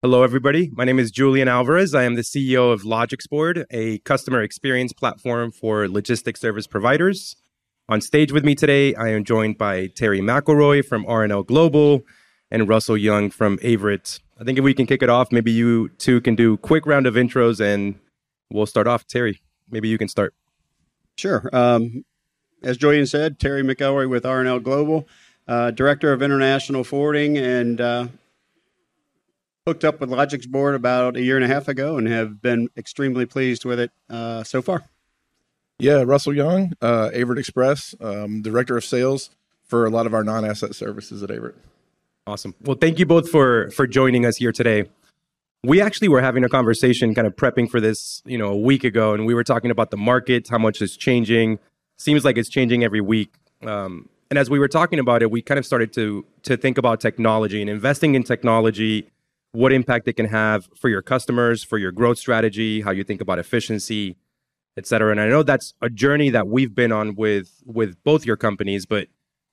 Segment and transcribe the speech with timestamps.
[0.00, 0.70] Hello, everybody.
[0.74, 1.92] My name is Julian Alvarez.
[1.92, 7.34] I am the CEO of Logixboard, a customer experience platform for logistics service providers.
[7.88, 12.02] On stage with me today, I am joined by Terry McElroy from R&L Global
[12.48, 14.20] and Russell Young from Averitt.
[14.40, 16.86] I think if we can kick it off, maybe you two can do a quick
[16.86, 17.96] round of intros and
[18.52, 19.04] we'll start off.
[19.04, 20.32] Terry, maybe you can start.
[21.16, 21.50] Sure.
[21.52, 22.04] Um,
[22.62, 25.08] as Julian said, Terry McElroy with R&L Global,
[25.48, 28.06] uh, Director of International Forwarding and uh,
[29.68, 33.26] hooked up with Logixboard about a year and a half ago and have been extremely
[33.26, 34.84] pleased with it uh, so far.
[35.78, 39.30] Yeah, Russell Young, uh, Averitt Express, um, Director of Sales
[39.64, 41.54] for a lot of our non-asset services at Averitt.
[42.26, 42.54] Awesome.
[42.62, 44.84] Well, thank you both for for joining us here today.
[45.64, 48.84] We actually were having a conversation, kind of prepping for this, you know, a week
[48.84, 51.58] ago, and we were talking about the market, how much is changing.
[51.98, 53.34] Seems like it's changing every week.
[53.66, 56.78] Um, and as we were talking about it, we kind of started to to think
[56.78, 59.10] about technology and investing in technology
[59.52, 63.20] what impact it can have for your customers, for your growth strategy, how you think
[63.20, 64.16] about efficiency,
[64.76, 65.10] et cetera.
[65.10, 68.86] And I know that's a journey that we've been on with with both your companies,
[68.86, 69.08] but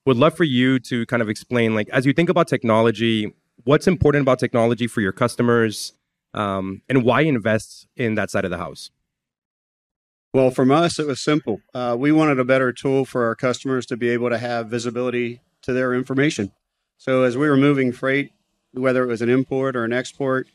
[0.06, 3.88] would love for you to kind of explain, like, as you think about technology, what's
[3.88, 5.94] important about technology for your customers,
[6.34, 8.92] um, and why invest in that side of the house.
[10.34, 11.62] Well, from us, it was simple.
[11.74, 15.40] Uh, we wanted a better tool for our customers to be able to have visibility
[15.62, 16.52] to their information.
[16.98, 18.32] So as we were moving freight
[18.76, 20.48] whether it was an import or an export,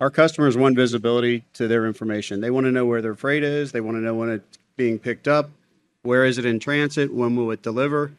[0.00, 2.40] our customers want visibility to their information.
[2.40, 3.72] They want to know where their freight is.
[3.72, 5.50] They want to know when it's being picked up.
[6.02, 7.12] Where is it in transit?
[7.12, 8.12] When will it deliver?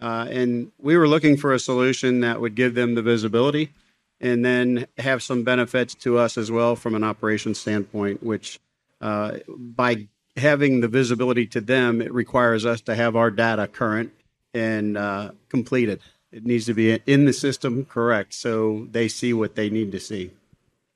[0.00, 3.72] Uh, and we were looking for a solution that would give them the visibility
[4.20, 8.60] and then have some benefits to us as well from an operations standpoint, which
[9.00, 14.12] uh, by having the visibility to them, it requires us to have our data current
[14.54, 16.00] and uh, completed.
[16.32, 20.00] It needs to be in the system correct so they see what they need to
[20.00, 20.32] see.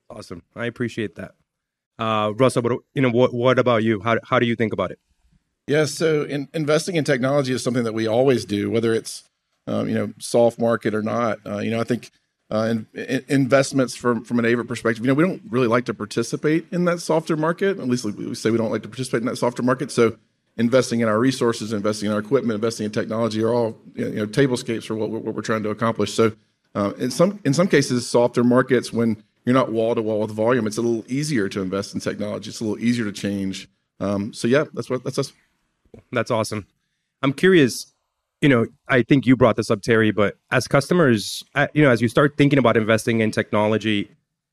[0.09, 0.43] Awesome.
[0.57, 1.35] I appreciate that.
[1.99, 4.01] Uh, Russell, but you know, what, what about you?
[4.01, 4.99] How, how do you think about it?
[5.67, 9.23] Yeah, so in, investing in technology is something that we always do, whether it's
[9.69, 11.39] um, you know soft market or not.
[11.47, 12.11] Uh, you know, I think
[12.51, 15.85] uh, in, in investments from from an Averitt perspective, you know, we don't really like
[15.85, 17.79] to participate in that softer market.
[17.79, 19.93] At least we say we don't like to participate in that softer market.
[19.93, 20.17] So
[20.61, 24.27] investing in our resources, investing in our equipment, investing in technology are all you know
[24.27, 26.13] table stakes for what what we're trying to accomplish.
[26.13, 26.33] So,
[26.75, 30.31] uh, in some in some cases, softer markets when you're not wall to wall with
[30.31, 32.51] volume, it's a little easier to invest in technology.
[32.51, 33.69] It's a little easier to change.
[33.99, 35.33] Um, so yeah, that's what that's us.
[36.13, 36.67] That's awesome.
[37.23, 37.87] I'm curious.
[38.43, 40.13] You know, I think you brought this up, Terry.
[40.13, 44.11] But as customers, uh, you know, as you start thinking about investing in technology,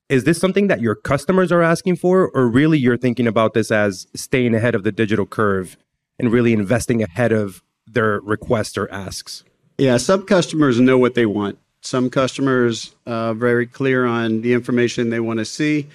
[0.09, 3.71] is this something that your customers are asking for, or really you're thinking about this
[3.71, 5.77] as staying ahead of the digital curve
[6.19, 9.43] and really investing ahead of their requests or asks?
[9.77, 11.59] Yeah, some customers know what they want.
[11.81, 15.87] Some customers are uh, very clear on the information they want to see.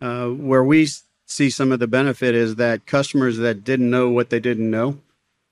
[0.00, 0.88] Uh, where we
[1.26, 4.98] see some of the benefit is that customers that didn't know what they didn't know,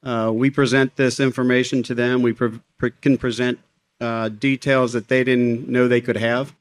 [0.02, 2.22] uh, we present this information to them.
[2.22, 3.58] We pre- pre- can present
[4.00, 6.54] uh, details that they didn't know they could have.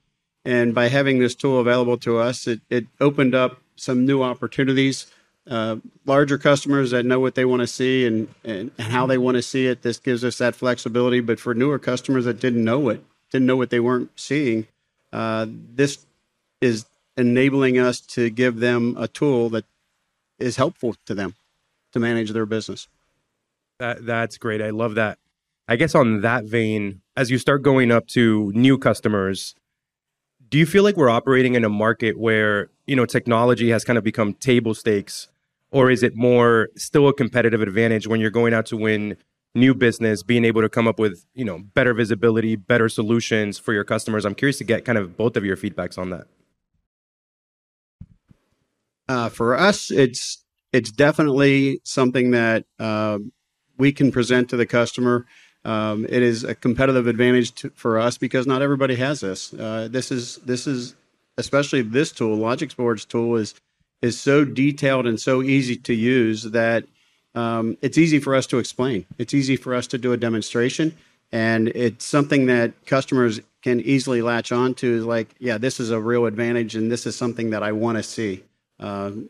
[0.44, 5.08] And by having this tool available to us, it, it opened up some new opportunities
[5.50, 9.18] uh, larger customers that know what they want to see and, and, and how they
[9.18, 9.82] want to see it.
[9.82, 11.20] This gives us that flexibility.
[11.20, 14.68] But for newer customers that didn't know it, didn't know what they weren't seeing,
[15.14, 16.06] uh, this
[16.62, 16.86] is
[17.18, 19.66] enabling us to give them a tool that
[20.40, 21.36] is helpful to them
[21.94, 22.88] to manage their business.
[23.80, 24.62] That that's great.
[24.62, 25.18] I love that.
[25.68, 29.56] I guess on that vein, as you start going up to new customers,
[30.50, 33.98] do you feel like we're operating in a market where you know technology has kind
[33.98, 35.28] of become table stakes
[35.72, 39.18] or is it more still a competitive advantage when you're going out to win
[39.54, 43.74] new business being able to come up with you know better visibility better solutions for
[43.74, 44.26] your customers?
[44.26, 46.28] I'm curious to get kind of both of your feedbacks on that.
[49.08, 50.44] Uh, for us it's
[50.74, 53.20] it's definitely something that uh,
[53.78, 55.26] we can present to the customer.
[55.64, 59.54] Um, it is a competitive advantage to, for us because not everybody has this.
[59.54, 60.96] Uh, this is this is
[61.38, 63.56] especially this tool Logixboard's tool is
[64.02, 66.86] is so detailed and so easy to use that
[67.36, 69.06] um, it's easy for us to explain.
[69.18, 70.96] It's easy for us to do a demonstration,
[71.32, 75.04] and it's something that customers can easily latch on to.
[75.06, 78.04] Like, yeah, this is a real advantage, and this is something that I want to
[78.04, 78.44] see.
[78.80, 79.30] Um,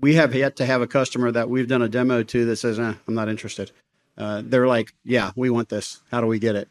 [0.00, 2.78] we have yet to have a customer that we've done a demo to that says,
[2.78, 3.70] eh, "I'm not interested."
[4.16, 6.00] Uh, they're like, "Yeah, we want this.
[6.10, 6.68] How do we get it?"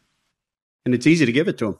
[0.84, 1.78] And it's easy to give it to them.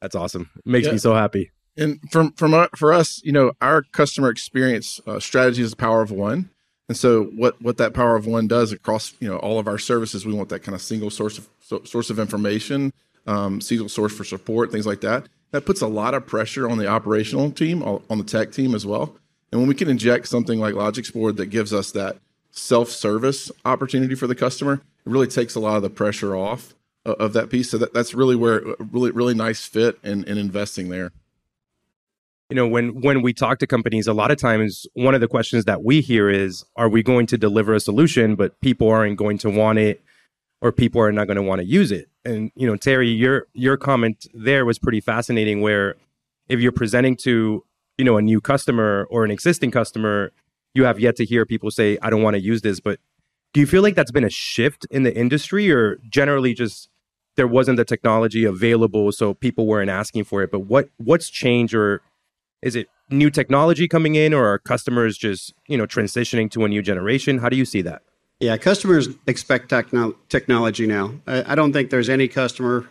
[0.00, 0.50] That's awesome.
[0.56, 0.92] It makes yeah.
[0.92, 1.50] me so happy.
[1.76, 5.76] And from from our, for us, you know, our customer experience uh, strategy is the
[5.76, 6.50] power of one.
[6.88, 9.78] And so, what what that power of one does across you know all of our
[9.78, 12.92] services, we want that kind of single source of so, source of information,
[13.26, 15.28] um, single source for support, things like that.
[15.50, 18.84] that puts a lot of pressure on the operational team, on the tech team as
[18.84, 19.16] well.
[19.50, 22.18] And when we can inject something like Logixboard that gives us that
[22.50, 24.80] self-service opportunity for the customer, it
[25.10, 26.74] really takes a lot of the pressure off
[27.04, 27.70] of that piece.
[27.70, 31.12] So that, that's really where really really nice fit in, in investing there.
[32.50, 35.28] You know, when when we talk to companies, a lot of times one of the
[35.28, 39.16] questions that we hear is, are we going to deliver a solution, but people aren't
[39.16, 40.02] going to want it
[40.60, 42.08] or people are not going to want to use it?
[42.24, 45.96] And you know, Terry, your your comment there was pretty fascinating where
[46.48, 47.64] if you're presenting to,
[47.96, 50.30] you know, a new customer or an existing customer,
[50.74, 52.78] you have yet to hear people say, I don't want to use this.
[52.78, 53.00] But
[53.54, 56.90] do you feel like that's been a shift in the industry or generally just
[57.36, 61.74] there wasn't the technology available so people weren't asking for it but what what's changed
[61.74, 62.02] or
[62.64, 66.68] is it new technology coming in or are customers just you know transitioning to a
[66.68, 67.38] new generation?
[67.38, 68.02] How do you see that?
[68.40, 71.12] Yeah customers expect techno- technology now.
[71.26, 72.88] I, I don't think there's any customer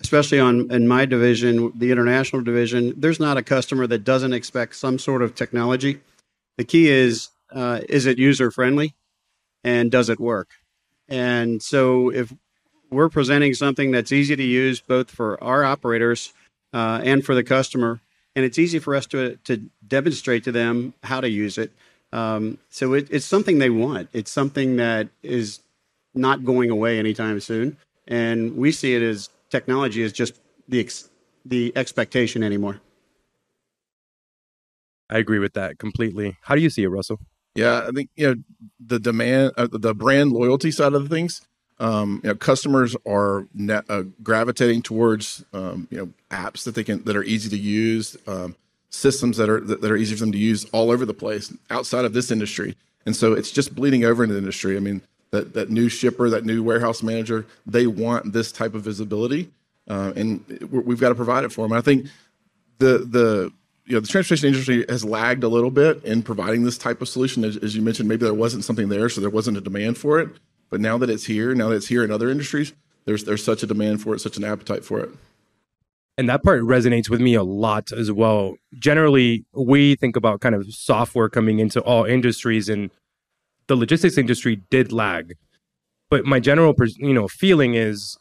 [0.00, 4.76] especially on in my division the international division there's not a customer that doesn't expect
[4.76, 6.00] some sort of technology.
[6.56, 8.94] The key is uh, is it user friendly
[9.64, 10.50] and does it work?
[11.08, 12.32] And so if
[12.90, 16.32] we're presenting something that's easy to use both for our operators
[16.72, 18.00] uh, and for the customer,
[18.36, 19.56] and it's easy for us to to
[19.88, 21.72] demonstrate to them how to use it.
[22.12, 24.08] Um, so it, it's something they want.
[24.12, 25.60] It's something that is
[26.14, 30.38] not going away anytime soon, and we see it as technology is just
[30.68, 31.08] the ex-
[31.44, 32.80] the expectation anymore.
[35.08, 36.36] I agree with that completely.
[36.42, 37.20] How do you see it, Russell?
[37.54, 38.42] Yeah, I think you know
[38.78, 41.40] the demand, uh, the brand loyalty side of the things
[41.78, 46.84] um, you know, customers are net, uh, gravitating towards um, you know apps that they
[46.84, 48.56] can that are easy to use, um,
[48.90, 51.52] systems that are that, that, are easy for them to use all over the place
[51.70, 54.76] outside of this industry, and so it's just bleeding over into the industry.
[54.76, 55.02] I mean,
[55.32, 59.50] that that new shipper, that new warehouse manager, they want this type of visibility,
[59.88, 61.76] uh, and we've got to provide it for them.
[61.76, 62.06] I think
[62.78, 63.52] the the
[63.84, 67.08] you know the transportation industry has lagged a little bit in providing this type of
[67.08, 67.44] solution.
[67.44, 70.20] As, as you mentioned, maybe there wasn't something there, so there wasn't a demand for
[70.20, 70.30] it.
[70.70, 72.72] But now that it's here, now that it's here in other industries,
[73.04, 75.10] there's there's such a demand for it, such an appetite for it.
[76.18, 78.56] And that part resonates with me a lot as well.
[78.78, 82.90] Generally, we think about kind of software coming into all industries, and
[83.66, 85.34] the logistics industry did lag.
[86.08, 88.16] But my general, you know, feeling is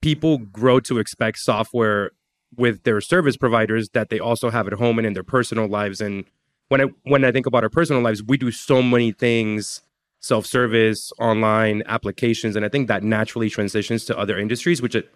[0.00, 2.10] people grow to expect software
[2.56, 6.00] with their service providers that they also have at home and in their personal lives.
[6.00, 6.24] And
[6.68, 9.82] when I when I think about our personal lives, we do so many things
[10.20, 15.12] self-service, online applications, and I think that naturally transitions to other industries, which it,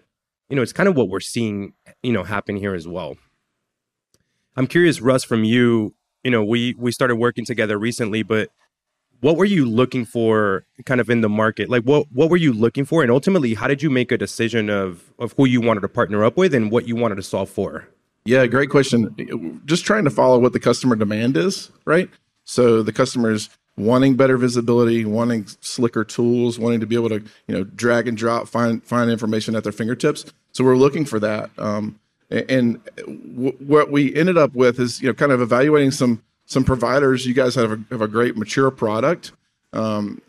[0.49, 3.17] you know, it's kind of what we're seeing, you know, happen here as well.
[4.57, 5.95] I'm curious, Russ, from you.
[6.23, 8.51] You know, we we started working together recently, but
[9.21, 11.69] what were you looking for, kind of in the market?
[11.69, 14.71] Like, what what were you looking for, and ultimately, how did you make a decision
[14.71, 17.51] of of who you wanted to partner up with and what you wanted to solve
[17.51, 17.87] for?
[18.25, 19.61] Yeah, great question.
[19.67, 22.09] Just trying to follow what the customer demand is, right?
[22.45, 27.55] So the customers wanting better visibility, wanting slicker tools, wanting to be able to you
[27.55, 30.25] know drag and drop, find find information at their fingertips.
[30.53, 31.51] So we're looking for that.
[31.59, 31.99] Um,
[32.31, 36.65] and w- what we ended up with is you know kind of evaluating some some
[36.65, 37.27] providers.
[37.27, 39.33] You guys have a, have a great mature product,
[39.73, 40.21] um,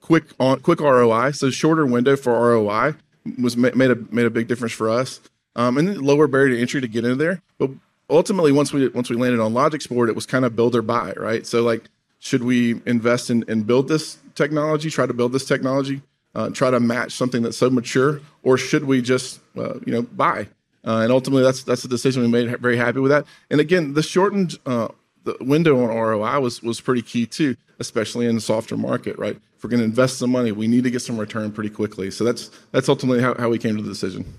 [0.00, 2.94] quick on quick ROI, so shorter window for ROI
[3.40, 5.20] was made a made a big difference for us.
[5.56, 7.70] Um, and lower barrier to entry to get in there, but
[8.08, 11.12] ultimately once we once we landed on Logixboard, it was kind of build or buy,
[11.16, 11.46] right?
[11.46, 16.02] So like should we invest in and build this technology, try to build this technology,
[16.34, 20.02] uh, try to match something that's so mature, or should we just, uh, you know,
[20.02, 20.48] buy?
[20.86, 22.58] Uh, and ultimately, that's that's the decision we made.
[22.60, 23.26] Very happy with that.
[23.50, 24.88] And again, the shortened uh,
[25.24, 29.18] the window on ROI was was pretty key too, especially in the softer market.
[29.18, 29.36] Right?
[29.56, 32.10] If we're going to invest some money, we need to get some return pretty quickly.
[32.10, 34.34] So that's that's ultimately how, how we came to the decision.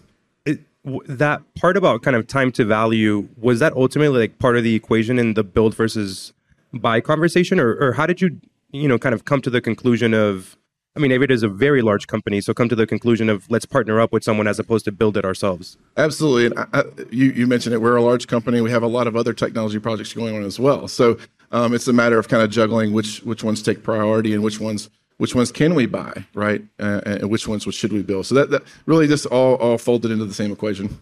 [0.45, 0.61] It,
[1.07, 4.75] that part about kind of time to value was that ultimately like part of the
[4.75, 6.33] equation in the build versus
[6.73, 8.39] buy conversation, or, or how did you,
[8.71, 10.55] you know, kind of come to the conclusion of?
[10.95, 13.65] I mean, Averitt is a very large company, so come to the conclusion of let's
[13.65, 15.77] partner up with someone as opposed to build it ourselves.
[15.95, 17.77] Absolutely, and I, I, you you mentioned it.
[17.77, 18.59] We're a large company.
[18.59, 20.87] We have a lot of other technology projects going on as well.
[20.87, 21.17] So
[21.51, 24.59] um, it's a matter of kind of juggling which which ones take priority and which
[24.59, 28.25] ones which ones can we buy, right, uh, and which ones should we build.
[28.25, 30.99] So that, that really just all all folded into the same equation.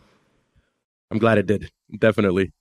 [1.10, 1.72] I'm glad it did.
[1.98, 2.52] Definitely.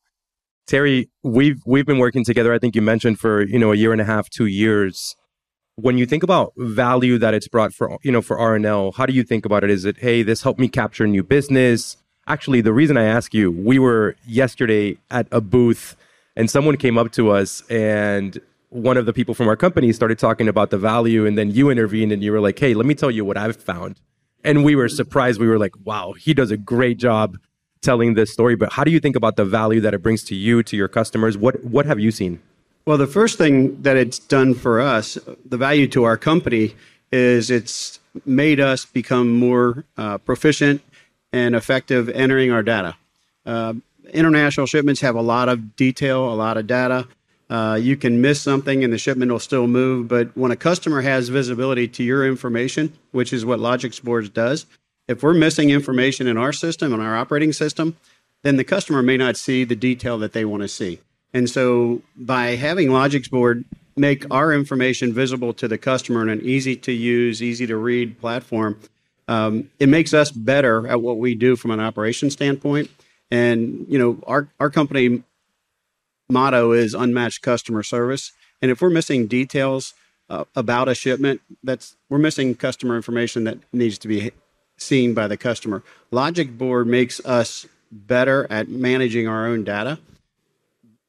[0.66, 2.52] Terry, we've we've been working together.
[2.52, 5.14] I think you mentioned for you know a year and a half, two years.
[5.76, 9.12] When you think about value that it's brought for you know for R&L, how do
[9.12, 9.70] you think about it?
[9.70, 11.96] Is it hey, this helped me capture new business?
[12.26, 15.94] Actually, the reason I ask you, we were yesterday at a booth,
[16.34, 20.18] and someone came up to us, and one of the people from our company started
[20.18, 22.94] talking about the value, and then you intervened, and you were like, hey, let me
[22.94, 24.00] tell you what I've found,
[24.42, 25.38] and we were surprised.
[25.38, 27.38] We were like, wow, he does a great job
[27.86, 30.34] telling this story, but how do you think about the value that it brings to
[30.34, 31.38] you, to your customers?
[31.38, 32.40] What what have you seen?
[32.84, 35.18] Well, the first thing that it's done for us,
[35.52, 36.74] the value to our company,
[37.10, 40.82] is it's made us become more uh, proficient
[41.32, 42.96] and effective entering our data.
[43.44, 43.74] Uh,
[44.12, 47.06] international shipments have a lot of detail, a lot of data.
[47.48, 51.00] Uh, you can miss something and the shipment will still move, but when a customer
[51.02, 54.66] has visibility to your information, which is what Logixboards does,
[55.08, 57.96] if we're missing information in our system, in our operating system,
[58.42, 61.00] then the customer may not see the detail that they want to see.
[61.32, 63.64] And so by having Logixboard
[63.96, 68.20] make our information visible to the customer in an easy to use, easy to read
[68.20, 68.78] platform,
[69.28, 72.90] um, it makes us better at what we do from an operation standpoint.
[73.30, 75.22] And you know, our our company
[76.28, 78.32] motto is unmatched customer service.
[78.62, 79.94] And if we're missing details
[80.28, 84.30] uh, about a shipment, that's we're missing customer information that needs to be
[84.76, 85.82] seen by the customer.
[86.12, 89.98] Logixboard makes us better at managing our own data,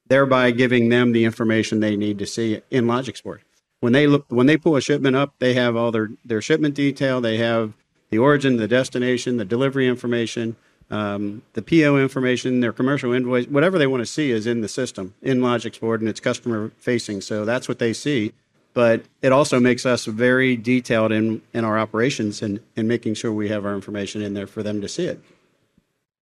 [0.08, 3.40] thereby giving them the information they need to see in Logixboard.
[3.80, 6.76] When they look, when they pull a shipment up, they have all their their shipment
[6.76, 7.22] detail.
[7.22, 7.74] They have
[8.10, 10.56] the origin, the destination, the delivery information,
[10.90, 14.68] um, the PO information, their commercial invoice, whatever they want to see is in the
[14.68, 17.22] system in Logixboard, and it's customer facing.
[17.22, 18.34] So that's what they see
[18.78, 23.34] but it also makes us very detailed in, in our operations and, and making sure
[23.34, 25.20] we have our information in there for them to see it.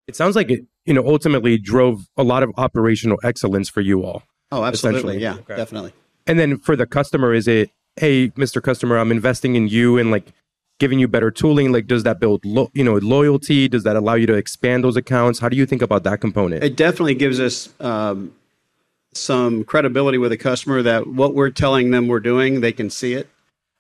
[0.07, 4.05] It sounds like it, you know, ultimately drove a lot of operational excellence for you
[4.05, 4.23] all.
[4.53, 5.19] Oh, absolutely.
[5.19, 5.57] Yeah, okay.
[5.57, 5.95] definitely.
[6.29, 8.63] And then for the customer, is it, hey, Mr.
[8.63, 10.29] Customer, I'm investing in you and like
[10.79, 11.73] giving you better tooling?
[11.73, 13.67] Like, does that build, lo- you know, loyalty?
[13.67, 15.41] Does that allow you to expand those accounts?
[15.41, 16.63] How do you think about that component?
[16.63, 18.33] It definitely gives us um,
[19.17, 23.15] some credibility with a customer that what we're telling them we're doing, they can see
[23.15, 23.29] it.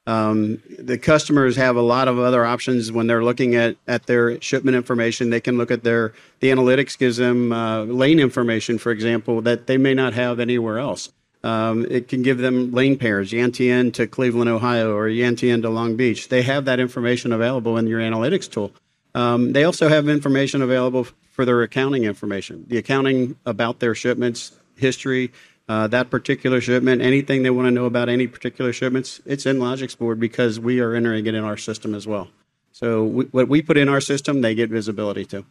[0.06, 4.38] Um, the customers have a lot of other options when they're looking at, at their
[4.40, 5.30] shipment information.
[5.30, 9.66] They can look at their the analytics gives them uh, lane information, for example, that
[9.66, 11.10] they may not have anywhere else.
[11.42, 15.96] Um, it can give them lane pairs, Yantian to Cleveland, Ohio, or Yantian to Long
[15.96, 16.28] Beach.
[16.28, 18.72] They have that information available in your analytics tool.
[19.14, 24.52] Um, they also have information available for their accounting information, the accounting about their shipments,
[24.76, 25.33] history,
[25.69, 29.59] uh, that particular shipment, anything they want to know about any particular shipments, it's in
[29.59, 32.28] Logixboard because we are entering it in our system as well.
[32.73, 35.45] So we, what we put in our system, they get visibility to.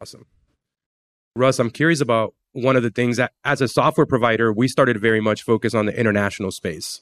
[0.00, 0.24] Awesome.
[1.34, 5.00] Russ, I'm curious about one of the things that as a software provider, we started
[5.00, 7.00] very much focus on the international space.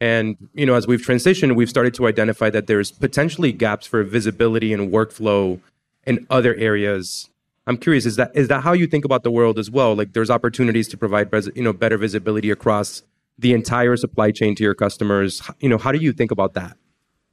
[0.00, 4.04] And, you know, as we've transitioned, we've started to identify that there's potentially gaps for
[4.04, 5.60] visibility and workflow
[6.04, 7.28] in other areas
[7.68, 9.94] I'm curious, is that is that how you think about the world as well?
[9.94, 13.02] Like there's opportunities to provide you know better visibility across
[13.38, 15.42] the entire supply chain to your customers.
[15.60, 16.78] You know, how do you think about that?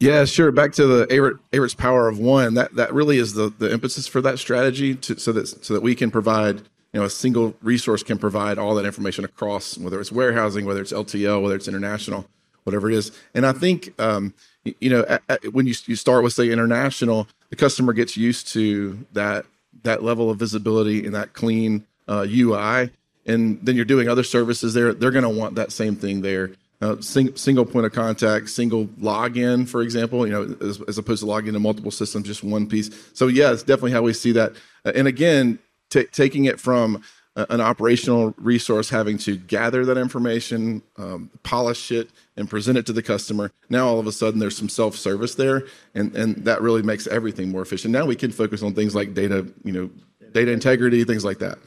[0.01, 0.51] Yeah, sure.
[0.51, 2.53] Back to the Averitt's power of one.
[2.55, 5.81] That that really is the the emphasis for that strategy, to, so that so that
[5.81, 6.57] we can provide
[6.91, 10.81] you know a single resource can provide all that information across, whether it's warehousing, whether
[10.81, 12.27] it's LTL, whether it's international,
[12.65, 13.13] whatever it is.
[13.33, 14.33] And I think um,
[14.65, 18.49] you know at, at, when you you start with say international, the customer gets used
[18.49, 19.45] to that
[19.83, 22.91] that level of visibility and that clean uh, UI,
[23.25, 26.51] and then you're doing other services there, they're going to want that same thing there.
[26.81, 31.21] Uh, sing, single point of contact, single login, for example, you know, as, as, opposed
[31.21, 32.91] to logging into multiple systems, just one piece.
[33.13, 34.51] So yeah, it's definitely how we see that.
[34.83, 35.57] Uh, and again,
[35.89, 37.01] t- taking it from
[37.35, 42.93] an operational resource having to gather that information, um, polish it, and present it to
[42.93, 43.51] the customer.
[43.69, 45.63] Now all of a sudden there's some self-service there,
[45.93, 47.91] and and that really makes everything more efficient.
[47.91, 49.89] Now we can focus on things like data, you know,
[50.31, 51.57] data integrity, things like that.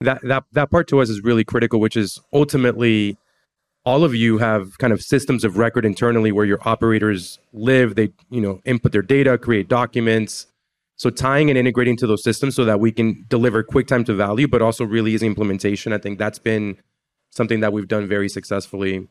[0.00, 3.18] That that that part to us is really critical, which is ultimately
[3.84, 7.94] all of you have kind of systems of record internally where your operators live.
[7.94, 10.46] They you know input their data, create documents
[10.96, 14.14] so tying and integrating to those systems so that we can deliver quick time to
[14.14, 15.92] value, but also really easy implementation.
[15.92, 16.76] I think that's been
[17.30, 19.08] something that we've done very successfully.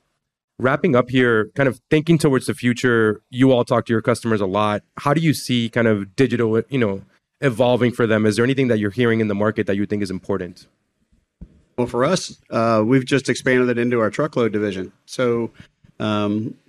[0.59, 4.41] Wrapping up here, kind of thinking towards the future, you all talk to your customers
[4.41, 4.83] a lot.
[4.97, 7.01] How do you see kind of digital, you know,
[7.41, 8.25] evolving for them?
[8.25, 10.67] Is there anything that you're hearing in the market that you think is important?
[11.77, 14.91] Well, for us, uh, we've just expanded it into our truckload division.
[15.07, 15.51] So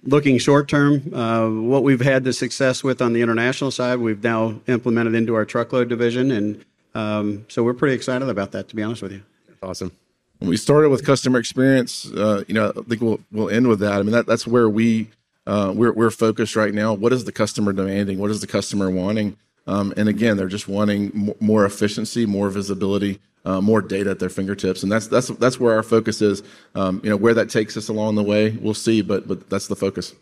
[0.05, 4.23] looking short term, uh, what we've had the success with on the international side, we've
[4.23, 8.69] now implemented into our truckload division, and um, so we're pretty excited about that.
[8.69, 9.23] To be honest with you,
[9.63, 9.93] awesome.
[10.41, 13.93] We started with customer experience, uh, you know, I think we'll end with that.
[13.93, 15.09] I mean, that that's where we
[15.47, 16.93] uh, we're focused right now.
[16.95, 18.19] What is the customer demanding?
[18.19, 19.37] What is the customer wanting?
[19.67, 24.29] Um, and again, they're just wanting more efficiency, more visibility, uh, more data at their
[24.29, 26.43] fingertips, and that's that's that's where our focus is.
[26.75, 29.69] Um, you know, where that takes us along the way, we'll see, but but that's
[29.69, 30.15] the focus.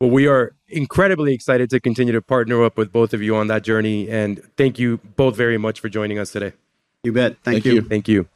[0.00, 3.48] Well, we are incredibly excited to continue to partner up with both of you on
[3.48, 4.08] that journey.
[4.08, 6.52] And thank you both very much for joining us today.
[7.02, 7.32] You bet.
[7.42, 7.72] Thank, Thank you.
[7.74, 7.82] you.
[7.82, 8.28] Thank you.